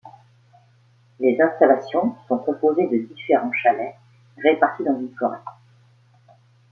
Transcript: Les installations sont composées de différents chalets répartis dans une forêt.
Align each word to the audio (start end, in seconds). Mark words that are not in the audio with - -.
Les 1.19 1.39
installations 1.39 2.15
sont 2.27 2.39
composées 2.39 2.87
de 2.87 2.97
différents 3.13 3.51
chalets 3.53 3.93
répartis 4.43 4.83
dans 4.83 4.99
une 4.99 5.13
forêt. 5.15 5.37